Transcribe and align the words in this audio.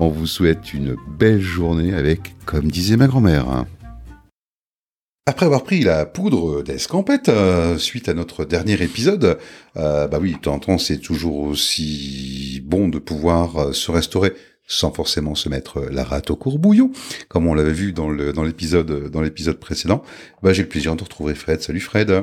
On 0.00 0.10
vous 0.10 0.28
souhaite 0.28 0.72
une 0.74 0.94
belle 1.08 1.40
journée 1.40 1.92
avec, 1.92 2.36
comme 2.46 2.70
disait 2.70 2.96
ma 2.96 3.08
grand-mère. 3.08 3.64
Après 5.26 5.44
avoir 5.44 5.64
pris 5.64 5.80
la 5.80 6.06
poudre 6.06 6.62
d'escampette 6.62 7.28
euh, 7.28 7.78
suite 7.78 8.08
à 8.08 8.14
notre 8.14 8.44
dernier 8.44 8.80
épisode, 8.80 9.38
euh, 9.76 10.06
bah 10.06 10.20
oui, 10.20 10.34
de 10.34 10.38
temps 10.38 10.54
en 10.54 10.58
temps 10.60 10.78
c'est 10.78 10.98
toujours 10.98 11.40
aussi 11.40 12.62
bon 12.64 12.88
de 12.88 13.00
pouvoir 13.00 13.56
euh, 13.56 13.72
se 13.72 13.90
restaurer 13.90 14.34
sans 14.68 14.92
forcément 14.92 15.34
se 15.34 15.48
mettre 15.48 15.80
la 15.90 16.04
rate 16.04 16.30
au 16.30 16.36
courbouillon, 16.36 16.92
comme 17.28 17.48
on 17.48 17.54
l'avait 17.54 17.72
vu 17.72 17.92
dans 17.92 18.08
le 18.08 18.32
dans 18.32 18.44
l'épisode 18.44 19.10
dans 19.10 19.20
l'épisode 19.20 19.58
précédent. 19.58 20.04
Bah 20.44 20.52
j'ai 20.52 20.62
le 20.62 20.68
plaisir 20.68 20.94
de 20.94 21.02
retrouver 21.02 21.34
Fred. 21.34 21.60
Salut 21.60 21.80
Fred. 21.80 22.22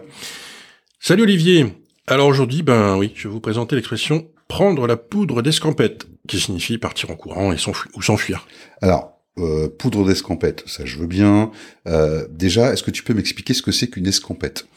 Salut 1.01 1.23
Olivier. 1.23 1.65
Alors 2.07 2.27
aujourd'hui, 2.27 2.61
ben 2.61 2.97
oui, 2.97 3.11
je 3.15 3.27
vais 3.27 3.33
vous 3.33 3.41
présenter 3.41 3.75
l'expression 3.75 4.27
prendre 4.47 4.87
la 4.87 4.97
poudre 4.97 5.41
d'escampette, 5.41 6.07
qui 6.27 6.39
signifie 6.39 6.77
partir 6.77 7.09
en 7.11 7.15
courant 7.15 7.51
et 7.51 7.57
ou 7.95 8.01
s'enfuir. 8.01 8.47
Alors, 8.81 9.15
euh, 9.37 9.67
poudre 9.67 10.05
d'escampette, 10.05 10.63
ça 10.65 10.85
je 10.85 10.97
veux 10.97 11.07
bien. 11.07 11.51
Euh, 11.87 12.25
déjà, 12.29 12.71
est-ce 12.71 12.83
que 12.83 12.91
tu 12.91 13.03
peux 13.03 13.13
m'expliquer 13.13 13.53
ce 13.53 13.61
que 13.61 13.71
c'est 13.71 13.89
qu'une 13.89 14.07
escampette? 14.07 14.67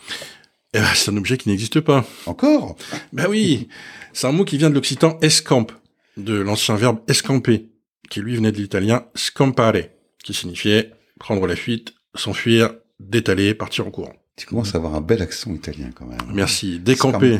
Eh 0.75 0.81
ben, 0.81 0.89
C'est 0.95 1.11
un 1.11 1.17
objet 1.17 1.39
qui 1.39 1.49
n'existe 1.49 1.81
pas. 1.81 2.05
Encore? 2.27 2.77
Ben 3.13 3.27
oui, 3.29 3.69
c'est 4.13 4.27
un 4.27 4.33
mot 4.33 4.45
qui 4.45 4.59
vient 4.59 4.71
de 4.71 4.75
l'occitan 4.75 5.19
escampe, 5.23 5.73
de 6.17 6.35
l'ancien 6.35 6.77
verbe 6.77 6.99
escamper, 7.09 7.69
qui 8.11 8.21
lui 8.21 8.37
venait 8.37 8.53
de 8.53 8.59
l'italien 8.59 9.07
scampare, 9.15 9.85
qui 10.25 10.35
signifiait 10.35 10.93
prendre 11.21 11.47
la 11.47 11.57
fuite, 11.57 11.95
s'enfuir, 12.15 12.75
détaler, 13.01 13.55
partir 13.55 13.87
en 13.87 13.91
courant. 13.91 14.15
Tu 14.39 14.47
commences 14.47 14.75
à 14.75 14.79
avoir 14.79 14.95
un 14.95 15.01
bel 15.01 15.21
accent 15.21 15.53
italien 15.53 15.91
quand 15.95 16.07
même. 16.07 16.19
Merci. 16.33 16.79
Décamper. 16.79 17.37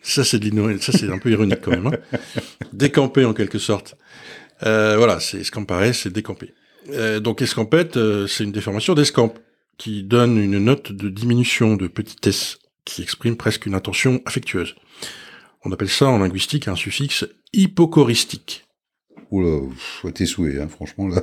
Ça 0.00 0.24
c'est 0.24 0.38
de 0.38 0.78
ça 0.78 0.92
c'est 0.92 1.10
un 1.10 1.18
peu 1.18 1.30
ironique 1.30 1.60
quand 1.60 1.72
même. 1.72 1.88
Hein. 1.88 2.18
Décamper 2.72 3.24
en 3.24 3.34
quelque 3.34 3.58
sorte. 3.58 3.96
Euh, 4.62 4.96
voilà, 4.96 5.20
c'est 5.20 5.42
scampare, 5.42 5.94
c'est 5.94 6.12
décamper. 6.12 6.54
Euh, 6.90 7.20
donc 7.20 7.42
escampette, 7.42 7.96
euh, 7.96 8.26
c'est 8.26 8.44
une 8.44 8.52
déformation 8.52 8.94
d'escampe 8.94 9.38
qui 9.76 10.02
donne 10.02 10.38
une 10.38 10.58
note 10.58 10.92
de 10.92 11.08
diminution 11.08 11.76
de 11.76 11.88
petitesse 11.88 12.58
qui 12.84 13.02
exprime 13.02 13.36
presque 13.36 13.66
une 13.66 13.74
intention 13.74 14.20
affectueuse. 14.26 14.74
On 15.64 15.72
appelle 15.72 15.88
ça 15.88 16.06
en 16.06 16.18
linguistique 16.18 16.68
un 16.68 16.76
suffixe 16.76 17.26
hypocoristique. 17.52 18.66
Oula, 19.30 19.60
tes 20.12 20.26
souhaits, 20.26 20.60
hein, 20.60 20.68
franchement 20.68 21.08
là. 21.08 21.22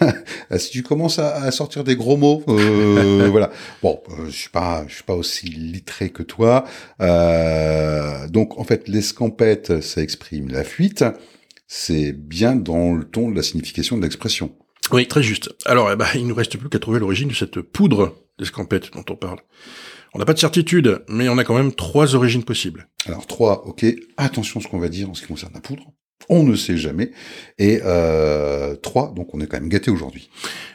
Ah, 0.50 0.58
si 0.58 0.70
tu 0.70 0.82
commences 0.82 1.18
à, 1.18 1.50
sortir 1.50 1.82
des 1.82 1.96
gros 1.96 2.16
mots, 2.16 2.42
euh, 2.48 3.28
voilà. 3.30 3.50
Bon, 3.82 4.02
euh, 4.10 4.26
je 4.26 4.30
suis 4.30 4.50
pas, 4.50 4.84
je 4.86 4.96
suis 4.96 5.04
pas 5.04 5.14
aussi 5.14 5.46
littré 5.46 6.10
que 6.10 6.22
toi. 6.22 6.64
Euh, 7.00 8.28
donc 8.28 8.58
en 8.58 8.64
fait, 8.64 8.88
l'escampette, 8.88 9.80
ça 9.80 10.02
exprime 10.02 10.48
la 10.48 10.64
fuite. 10.64 11.04
C'est 11.68 12.12
bien 12.12 12.54
dans 12.54 12.92
le 12.92 13.04
ton 13.04 13.30
de 13.30 13.36
la 13.36 13.42
signification 13.42 13.96
de 13.96 14.02
l'expression. 14.02 14.54
Oui, 14.92 15.06
très 15.06 15.22
juste. 15.22 15.50
Alors, 15.64 15.90
eh 15.90 15.96
ben, 15.96 16.06
il 16.14 16.26
nous 16.26 16.34
reste 16.34 16.58
plus 16.58 16.68
qu'à 16.68 16.78
trouver 16.78 17.00
l'origine 17.00 17.28
de 17.28 17.34
cette 17.34 17.60
poudre 17.60 18.16
d'escampette 18.38 18.92
dont 18.92 19.04
on 19.08 19.16
parle. 19.16 19.38
On 20.14 20.18
n'a 20.18 20.26
pas 20.26 20.34
de 20.34 20.38
certitude, 20.38 21.02
mais 21.08 21.28
on 21.30 21.38
a 21.38 21.44
quand 21.44 21.56
même 21.56 21.72
trois 21.72 22.14
origines 22.14 22.44
possibles. 22.44 22.88
Alors 23.06 23.26
trois, 23.26 23.66
ok. 23.66 23.86
Attention 24.18 24.60
à 24.60 24.62
ce 24.62 24.68
qu'on 24.68 24.78
va 24.78 24.88
dire 24.88 25.08
en 25.08 25.14
ce 25.14 25.22
qui 25.22 25.28
concerne 25.28 25.52
la 25.54 25.60
poudre. 25.60 25.84
On 26.28 26.44
ne 26.44 26.56
sait 26.56 26.76
jamais. 26.76 27.12
Et 27.58 27.80
euh, 27.84 28.74
trois, 28.76 29.12
donc 29.14 29.34
on 29.34 29.40
est 29.40 29.46
quand 29.46 29.60
même 29.60 29.68
gâté 29.68 29.90
aujourd'hui. 29.90 30.30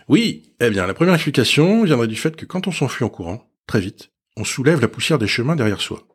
Oui, 0.08 0.54
eh 0.60 0.70
bien 0.70 0.88
la 0.88 0.94
première 0.94 1.14
explication 1.14 1.84
viendrait 1.84 2.08
du 2.08 2.16
fait 2.16 2.36
que 2.36 2.46
quand 2.46 2.68
on 2.68 2.72
s'enfuit 2.72 3.06
en 3.06 3.10
courant, 3.10 3.50
très 3.66 3.80
vite, 3.80 4.12
on 4.36 4.44
soulève 4.44 4.82
la 4.82 4.88
poussière 4.88 5.18
des 5.18 5.28
chemins 5.28 5.56
derrière 5.56 5.82
soi. 5.82 6.08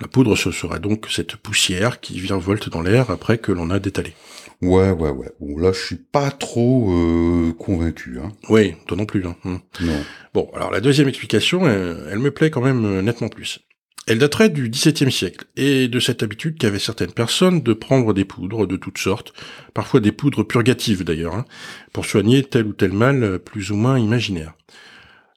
La 0.00 0.08
poudre, 0.08 0.36
ce 0.36 0.50
sera 0.50 0.78
donc 0.78 1.06
cette 1.10 1.36
poussière 1.36 2.00
qui 2.00 2.18
virevolte 2.18 2.68
dans 2.68 2.82
l'air 2.82 3.10
après 3.10 3.38
que 3.38 3.52
l'on 3.52 3.70
a 3.70 3.78
détalé. 3.78 4.14
Ouais, 4.62 4.90
ouais, 4.90 5.10
ouais. 5.10 5.30
Bon, 5.38 5.58
là, 5.58 5.72
je 5.72 5.80
suis 5.80 5.96
pas 5.96 6.30
trop 6.30 6.90
euh, 6.92 7.52
convaincu. 7.52 8.18
Hein. 8.18 8.32
Oui, 8.48 8.74
toi 8.86 8.96
non 8.96 9.06
plus. 9.06 9.24
Hein. 9.26 9.36
Non. 9.44 9.60
Bon, 10.34 10.50
alors 10.54 10.70
la 10.70 10.80
deuxième 10.80 11.08
explication, 11.08 11.68
elle 11.68 12.18
me 12.18 12.30
plaît 12.30 12.50
quand 12.50 12.62
même 12.62 12.84
euh, 12.84 13.02
nettement 13.02 13.28
plus. 13.28 13.60
Elle 14.08 14.18
daterait 14.18 14.48
du 14.48 14.68
XVIIe 14.68 15.12
siècle, 15.12 15.44
et 15.56 15.86
de 15.86 16.00
cette 16.00 16.24
habitude 16.24 16.58
qu'avaient 16.58 16.80
certaines 16.80 17.12
personnes 17.12 17.62
de 17.62 17.72
prendre 17.72 18.12
des 18.12 18.24
poudres 18.24 18.66
de 18.66 18.76
toutes 18.76 18.98
sortes, 18.98 19.32
parfois 19.74 20.00
des 20.00 20.10
poudres 20.10 20.46
purgatives 20.46 21.04
d'ailleurs, 21.04 21.36
hein, 21.36 21.44
pour 21.92 22.04
soigner 22.04 22.42
tel 22.42 22.66
ou 22.66 22.72
tel 22.72 22.92
mal 22.92 23.38
plus 23.38 23.70
ou 23.70 23.76
moins 23.76 24.00
imaginaire. 24.00 24.54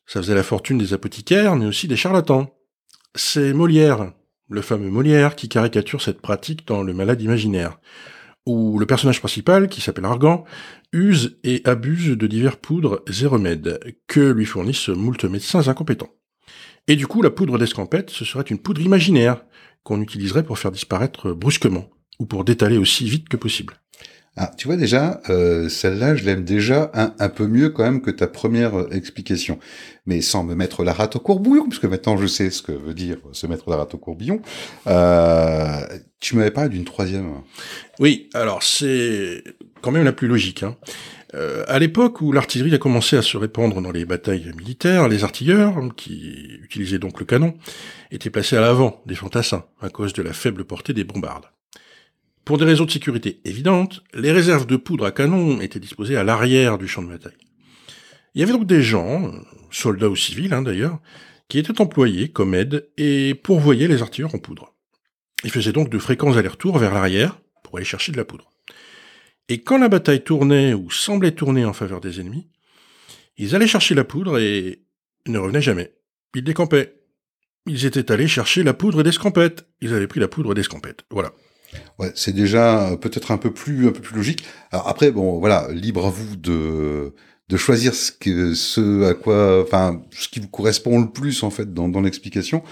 Ça 0.08 0.20
faisait 0.20 0.34
la 0.34 0.42
fortune 0.42 0.80
des 0.80 0.94
apothicaires, 0.94 1.56
mais 1.56 1.68
aussi 1.68 1.88
des 1.88 1.96
charlatans. 1.96 2.50
C'est 3.14 3.54
Molière, 3.54 4.12
le 4.50 4.62
fameux 4.62 4.90
Molière, 4.90 5.36
qui 5.36 5.48
caricature 5.48 6.02
cette 6.02 6.22
pratique 6.22 6.68
dans 6.68 6.82
Le 6.82 6.94
Malade 6.94 7.22
imaginaire, 7.22 7.80
où 8.48 8.80
le 8.80 8.88
personnage 8.88 9.20
principal, 9.20 9.68
qui 9.68 9.82
s'appelle 9.82 10.06
Argan, 10.06 10.44
use 10.92 11.38
et 11.44 11.62
abuse 11.66 12.18
de 12.18 12.28
divers 12.28 12.58
poudres 12.58 13.04
et 13.08 13.26
remèdes, 13.28 13.80
que 14.08 14.32
lui 14.32 14.46
fournissent 14.46 14.90
moult 14.90 15.24
médecins 15.26 15.68
incompétents. 15.68 16.14
Et 16.88 16.96
du 16.96 17.08
coup, 17.08 17.22
la 17.22 17.32
poudre 17.32 17.58
d'escampette, 17.58 18.10
ce 18.10 18.26
serait 18.26 18.44
une 18.44 18.60
poudre 18.60 18.82
imaginaire 18.82 19.44
qu'on 19.84 20.02
utiliserait 20.02 20.44
pour 20.44 20.60
faire 20.60 20.72
disparaître 20.72 21.32
brusquement, 21.32 21.90
ou 22.20 22.26
pour 22.26 22.44
détaler 22.44 22.78
aussi 22.78 23.06
vite 23.10 23.30
que 23.30 23.38
possible. 23.38 23.76
Ah, 24.38 24.52
tu 24.58 24.68
vois 24.68 24.76
déjà, 24.76 25.22
euh, 25.30 25.70
celle-là, 25.70 26.14
je 26.16 26.26
l'aime 26.26 26.44
déjà 26.44 26.92
un, 26.94 27.30
peu 27.30 27.48
mieux 27.48 27.70
quand 27.70 27.84
même 27.84 28.02
que 28.02 28.12
ta 28.12 28.28
première 28.28 28.78
euh, 28.78 28.90
explication. 28.92 29.60
Mais 30.06 30.20
sans 30.20 30.44
me 30.44 30.56
mettre 30.56 30.84
la 30.84 30.92
rate 30.92 31.16
au 31.16 31.20
courbouillon, 31.20 31.70
puisque 31.70 31.86
maintenant 31.86 32.18
je 32.18 32.28
sais 32.28 32.50
ce 32.50 32.62
que 32.62 32.74
veut 32.74 32.94
dire 32.94 33.18
se 33.32 33.48
mettre 33.48 33.70
la 33.70 33.78
rate 33.78 33.94
au 33.94 33.98
courbillon. 33.98 34.42
Euh, 34.88 35.80
tu 36.20 36.36
m'avais 36.36 36.52
parlé 36.52 36.70
d'une 36.70 36.84
troisième. 36.84 37.32
Oui, 38.00 38.30
alors 38.34 38.62
c'est 38.62 39.42
quand 39.82 39.92
même 39.92 40.04
la 40.04 40.12
plus 40.12 40.28
logique. 40.28 40.64
Hein. 40.64 40.76
Euh, 41.36 41.66
à 41.68 41.80
l'époque 41.80 42.22
où 42.22 42.32
l'artillerie 42.32 42.74
a 42.74 42.78
commencé 42.78 43.18
à 43.18 43.22
se 43.22 43.36
répandre 43.36 43.82
dans 43.82 43.92
les 43.92 44.06
batailles 44.06 44.54
militaires, 44.56 45.10
les 45.10 45.26
artilleurs, 45.26 45.76
qui 45.98 46.60
utilisaient 46.64 47.00
donc 47.00 47.20
le 47.20 47.26
canon, 47.26 47.56
étaient 48.12 48.30
placés 48.30 48.56
à 48.56 48.62
l'avant 48.62 49.02
des 49.06 49.16
fantassins, 49.16 49.66
à 49.82 49.90
cause 49.90 50.14
de 50.14 50.22
la 50.22 50.32
faible 50.32 50.64
portée 50.64 50.94
des 50.94 51.04
bombardes. 51.04 51.46
Pour 52.46 52.58
des 52.58 52.66
raisons 52.66 52.86
de 52.86 52.92
sécurité 52.92 53.42
évidentes, 53.44 54.02
les 54.14 54.32
réserves 54.32 54.66
de 54.66 54.78
poudre 54.78 55.06
à 55.06 55.12
canon 55.12 55.60
étaient 55.60 55.80
disposées 55.80 56.16
à 56.16 56.24
l'arrière 56.24 56.78
du 56.78 56.88
champ 56.88 57.02
de 57.02 57.10
bataille. 57.10 57.34
Il 58.34 58.40
y 58.40 58.44
avait 58.44 58.54
donc 58.54 58.68
des 58.68 58.84
gens, 58.84 59.32
soldats 59.72 60.10
ou 60.10 60.16
civils 60.16 60.54
hein, 60.54 60.62
d'ailleurs, 60.62 61.00
qui 61.50 61.60
étaient 61.60 61.82
employés 61.82 62.30
comme 62.30 62.56
aide 62.56 62.88
et 62.98 63.34
pourvoyaient 63.34 63.88
les 63.88 64.02
artilleurs 64.02 64.34
en 64.36 64.40
poudre. 64.40 64.74
Ils 65.44 65.52
faisaient 65.52 65.74
donc 65.74 65.90
de 65.90 66.00
fréquents 66.00 66.38
allers-retours 66.38 66.78
vers 66.78 66.94
l'arrière 66.94 67.40
pour 67.64 67.78
aller 67.78 67.86
chercher 67.86 68.12
de 68.12 68.18
la 68.18 68.26
poudre. 68.26 68.52
Et 69.50 69.62
quand 69.62 69.78
la 69.78 69.90
bataille 69.90 70.24
tournait 70.24 70.74
ou 70.74 70.90
semblait 70.90 71.32
tourner 71.32 71.66
en 71.66 71.74
faveur 71.74 72.02
des 72.02 72.20
ennemis, 72.20 72.48
ils 73.38 73.56
allaient 73.56 73.68
chercher 73.68 73.96
la 73.96 74.04
poudre 74.04 74.40
et 74.40 74.84
ne 75.28 75.38
revenaient 75.38 75.62
jamais. 75.62 75.94
Ils 76.34 76.44
décampaient. 76.44 76.96
Ils 77.68 77.86
étaient 77.86 78.12
allés 78.12 78.28
chercher 78.28 78.64
la 78.64 78.74
poudre 78.74 79.04
d'escampette. 79.04 79.68
Ils 79.82 79.94
avaient 79.94 80.08
pris 80.08 80.20
la 80.20 80.28
poudre 80.28 80.54
d'escampette. 80.54 81.04
Voilà. 81.12 81.34
Ouais, 82.00 82.12
c'est 82.16 82.34
déjà 82.34 82.96
peut-être 83.02 83.32
un 83.32 83.38
peu 83.38 83.52
plus 83.52 83.88
un 83.88 83.92
peu 83.92 84.02
plus 84.02 84.16
logique. 84.16 84.46
Alors 84.72 84.88
après, 84.88 85.12
bon, 85.12 85.40
voilà, 85.40 85.68
libre 85.72 86.06
à 86.06 86.10
vous 86.10 86.36
de 86.36 87.14
de 87.48 87.58
choisir 87.58 87.94
ce 87.94 88.12
ce 88.56 89.04
à 89.04 89.14
quoi, 89.14 89.62
enfin, 89.62 90.02
ce 90.12 90.30
qui 90.30 90.40
vous 90.40 90.48
correspond 90.48 91.02
le 91.02 91.12
plus 91.12 91.44
en 91.44 91.50
fait 91.50 91.74
dans, 91.74 91.90
dans 91.90 92.02
l'explication. 92.02 92.64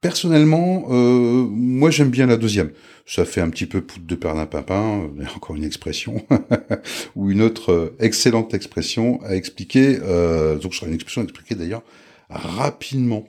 Personnellement, 0.00 0.86
euh, 0.90 1.46
moi 1.50 1.90
j'aime 1.90 2.08
bien 2.08 2.26
la 2.26 2.38
deuxième. 2.38 2.70
Ça 3.04 3.24
fait 3.24 3.40
un 3.40 3.50
petit 3.50 3.66
peu 3.66 3.82
poudre 3.82 4.06
de 4.06 4.14
perlin 4.14 4.46
pimpin, 4.46 5.10
euh, 5.18 5.24
encore 5.36 5.56
une 5.56 5.64
expression, 5.64 6.24
ou 7.16 7.30
une 7.30 7.42
autre 7.42 7.72
euh, 7.72 7.96
excellente 7.98 8.54
expression 8.54 9.20
à 9.24 9.34
expliquer, 9.34 9.98
euh, 10.02 10.56
donc 10.56 10.72
ce 10.72 10.80
sera 10.80 10.88
une 10.88 10.94
expression 10.94 11.20
à 11.20 11.24
expliquer 11.24 11.54
d'ailleurs 11.54 11.82
rapidement. 12.30 13.26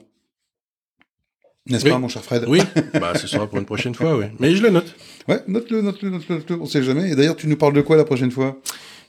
N'est-ce 1.66 1.88
pas, 1.88 1.98
mon 1.98 2.08
cher 2.08 2.24
Fred? 2.24 2.44
Oui, 2.48 2.60
bah, 2.94 3.16
ce 3.16 3.26
sera 3.26 3.46
pour 3.46 3.58
une 3.58 3.66
prochaine 3.66 3.94
fois, 3.94 4.16
oui. 4.16 4.26
Mais 4.40 4.54
je 4.56 4.62
le 4.62 4.70
note. 4.70 4.94
Ouais, 5.28 5.40
note-le, 5.46 5.82
note-le, 5.82 6.10
note-le, 6.10 6.36
note-le, 6.36 6.60
on 6.60 6.66
sait 6.66 6.82
jamais. 6.82 7.10
Et 7.10 7.14
d'ailleurs, 7.14 7.36
tu 7.36 7.46
nous 7.46 7.56
parles 7.56 7.74
de 7.74 7.82
quoi 7.82 7.96
la 7.96 8.04
prochaine 8.04 8.30
fois? 8.30 8.60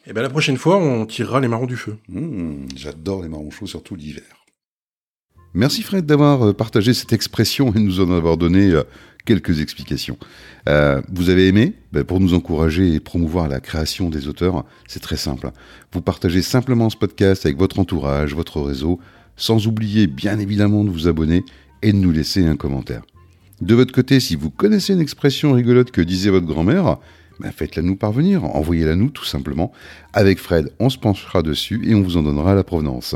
Eh 0.05 0.13
ben, 0.13 0.21
la 0.21 0.29
prochaine 0.29 0.57
fois, 0.57 0.77
on 0.77 1.05
tirera 1.05 1.39
les 1.39 1.47
marrons 1.47 1.65
du 1.65 1.77
feu. 1.77 1.97
Mmh, 2.09 2.65
J'adore 2.75 3.23
les 3.23 3.29
marrons 3.29 3.49
chauds, 3.51 3.67
surtout 3.67 3.95
l'hiver. 3.95 4.42
Merci 5.55 5.83
Fred 5.83 6.07
d'avoir 6.07 6.47
euh, 6.47 6.53
partagé 6.53 6.95
cette 6.95 7.13
expression 7.13 7.71
et 7.75 7.79
nous 7.79 7.99
en 7.99 8.11
avoir 8.11 8.37
donné 8.37 8.71
euh, 8.71 8.81
quelques 9.23 9.61
explications. 9.61 10.17
Euh, 10.67 10.99
vous 11.11 11.29
avez 11.29 11.47
aimé? 11.47 11.73
Ben, 11.91 12.03
Pour 12.03 12.19
nous 12.19 12.33
encourager 12.33 12.95
et 12.95 12.99
promouvoir 12.99 13.47
la 13.47 13.59
création 13.59 14.09
des 14.09 14.27
auteurs, 14.27 14.65
c'est 14.87 14.99
très 14.99 15.15
simple. 15.15 15.51
Vous 15.91 16.01
partagez 16.01 16.41
simplement 16.41 16.89
ce 16.89 16.97
podcast 16.97 17.45
avec 17.45 17.59
votre 17.59 17.77
entourage, 17.77 18.33
votre 18.33 18.61
réseau, 18.61 18.99
sans 19.35 19.67
oublier 19.67 20.07
bien 20.07 20.39
évidemment 20.39 20.83
de 20.83 20.89
vous 20.89 21.07
abonner 21.07 21.43
et 21.83 21.93
de 21.93 21.97
nous 21.97 22.11
laisser 22.11 22.43
un 22.47 22.55
commentaire. 22.55 23.03
De 23.61 23.75
votre 23.75 23.93
côté, 23.93 24.19
si 24.19 24.35
vous 24.35 24.49
connaissez 24.49 24.93
une 24.93 25.01
expression 25.01 25.53
rigolote 25.53 25.91
que 25.91 26.01
disait 26.01 26.31
votre 26.31 26.47
grand-mère, 26.47 26.97
ben 27.39 27.51
faites-la 27.51 27.83
nous 27.83 27.95
parvenir, 27.95 28.43
envoyez-la 28.43 28.95
nous 28.95 29.11
tout 29.11 29.25
simplement. 29.25 29.71
Avec 30.13 30.39
Fred, 30.39 30.71
on 30.79 30.89
se 30.89 30.97
penchera 30.97 31.43
dessus 31.43 31.79
et 31.87 31.93
on 31.93 32.01
vous 32.01 32.17
en 32.17 32.23
donnera 32.23 32.55
la 32.55 32.63
provenance. 32.63 33.15